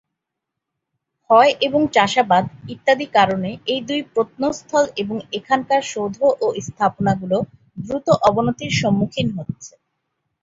[1.21, 7.37] ক্ষয় এবং চাষাবাদ ইত্যাদি কারণে এই দুই প্রত্নস্থল এবং এখানকার সৌধ ও স্থাপনা গুলো
[7.77, 9.73] দ্রুত অবনতির সম্মুখীন হচ্ছে।